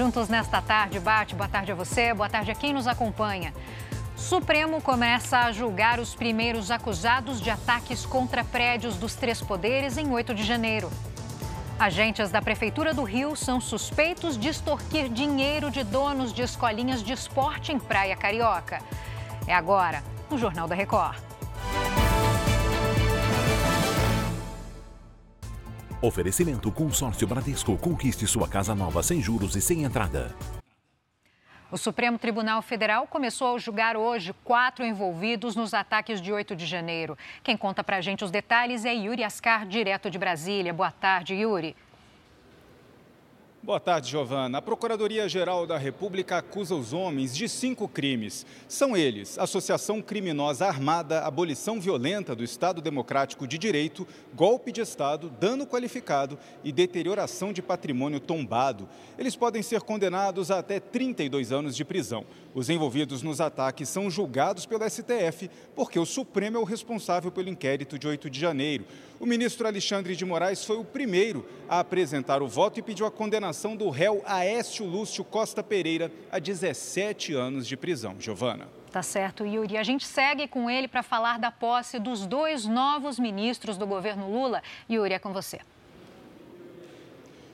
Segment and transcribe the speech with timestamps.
[0.00, 1.34] Juntos nesta tarde, bate.
[1.34, 3.52] Boa tarde a você, boa tarde a quem nos acompanha.
[4.16, 10.10] Supremo começa a julgar os primeiros acusados de ataques contra prédios dos três poderes em
[10.10, 10.90] 8 de janeiro.
[11.78, 17.12] Agentes da Prefeitura do Rio são suspeitos de extorquir dinheiro de donos de escolinhas de
[17.12, 18.80] esporte em Praia Carioca.
[19.46, 21.29] É agora, no Jornal da Record.
[26.02, 27.76] Oferecimento Consórcio Bradesco.
[27.76, 30.34] Conquiste sua casa nova sem juros e sem entrada.
[31.70, 36.64] O Supremo Tribunal Federal começou a julgar hoje quatro envolvidos nos ataques de 8 de
[36.64, 37.18] janeiro.
[37.44, 40.72] Quem conta pra gente os detalhes é Yuri Ascar, direto de Brasília.
[40.72, 41.76] Boa tarde, Yuri.
[43.62, 44.56] Boa tarde, Giovana.
[44.56, 48.46] A Procuradoria-Geral da República acusa os homens de cinco crimes.
[48.66, 55.28] São eles: associação criminosa armada, abolição violenta do Estado Democrático de Direito, golpe de Estado,
[55.38, 58.88] dano qualificado e deterioração de patrimônio tombado.
[59.18, 62.24] Eles podem ser condenados a até 32 anos de prisão.
[62.54, 67.50] Os envolvidos nos ataques são julgados pelo STF, porque o Supremo é o responsável pelo
[67.50, 68.86] inquérito de 8 de janeiro.
[69.20, 73.10] O ministro Alexandre de Moraes foi o primeiro a apresentar o voto e pediu a
[73.10, 78.16] condenação do réu Aécio Lúcio Costa Pereira a 17 anos de prisão.
[78.18, 78.68] Giovana.
[78.90, 79.76] Tá certo, Yuri.
[79.76, 84.30] A gente segue com ele para falar da posse dos dois novos ministros do governo
[84.30, 84.62] Lula.
[84.90, 85.60] Yuri, é com você.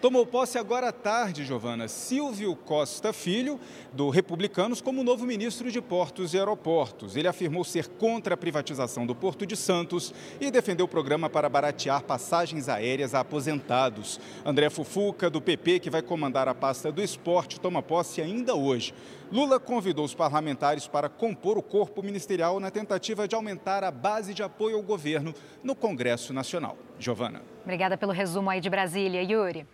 [0.00, 3.60] Tomou posse agora à tarde, Giovana, Silvio Costa Filho,
[3.92, 7.16] do Republicanos, como novo ministro de Portos e Aeroportos.
[7.16, 11.50] Ele afirmou ser contra a privatização do Porto de Santos e defendeu o programa para
[11.50, 14.18] baratear passagens aéreas a aposentados.
[14.42, 18.94] André Fufuca, do PP, que vai comandar a pasta do esporte, toma posse ainda hoje.
[19.30, 24.32] Lula convidou os parlamentares para compor o corpo ministerial na tentativa de aumentar a base
[24.32, 26.78] de apoio ao governo no Congresso Nacional.
[26.98, 27.42] Giovana.
[27.64, 29.66] Obrigada pelo resumo aí de Brasília, Yuri.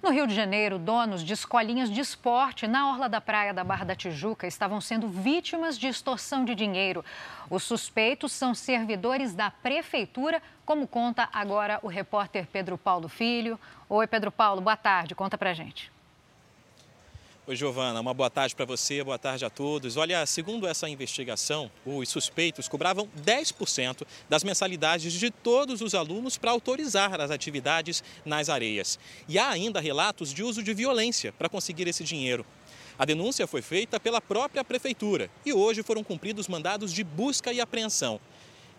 [0.00, 3.84] No Rio de Janeiro, donos de escolinhas de esporte na orla da praia da Barra
[3.84, 7.04] da Tijuca estavam sendo vítimas de extorsão de dinheiro.
[7.50, 13.58] Os suspeitos são servidores da prefeitura, como conta agora o repórter Pedro Paulo Filho.
[13.88, 15.16] Oi, Pedro Paulo, boa tarde.
[15.16, 15.90] Conta pra gente.
[17.48, 19.96] Oi, Giovana, uma boa tarde para você, boa tarde a todos.
[19.96, 26.50] Olha, segundo essa investigação, os suspeitos cobravam 10% das mensalidades de todos os alunos para
[26.50, 28.98] autorizar as atividades nas areias.
[29.26, 32.44] E há ainda relatos de uso de violência para conseguir esse dinheiro.
[32.98, 37.62] A denúncia foi feita pela própria prefeitura e hoje foram cumpridos mandados de busca e
[37.62, 38.20] apreensão.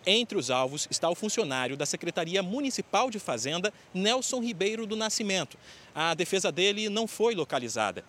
[0.06, 5.58] Entre os alvos está o funcionário da Secretaria Municipal de Fazenda, Nelson Ribeiro do Nascimento.
[5.96, 8.06] A defesa dele não foi localizada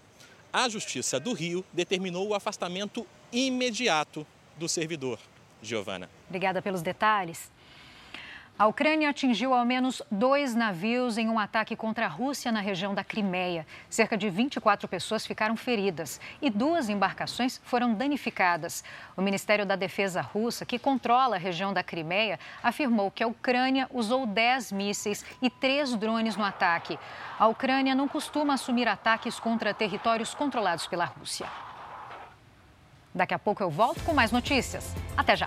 [0.52, 5.18] a Justiça do Rio determinou o afastamento imediato do servidor.
[5.62, 6.08] Giovana.
[6.28, 7.50] Obrigada pelos detalhes.
[8.60, 12.94] A Ucrânia atingiu ao menos dois navios em um ataque contra a Rússia na região
[12.94, 13.66] da Crimeia.
[13.88, 18.84] Cerca de 24 pessoas ficaram feridas e duas embarcações foram danificadas.
[19.16, 23.88] O Ministério da Defesa russa, que controla a região da Crimeia, afirmou que a Ucrânia
[23.94, 26.98] usou 10 mísseis e três drones no ataque.
[27.38, 31.46] A Ucrânia não costuma assumir ataques contra territórios controlados pela Rússia.
[33.14, 34.94] Daqui a pouco eu volto com mais notícias.
[35.16, 35.46] Até já!